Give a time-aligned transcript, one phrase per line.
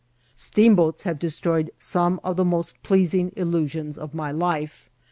[0.33, 4.89] Steamboats have destroyed some of the most plea»> ing illusions of my life.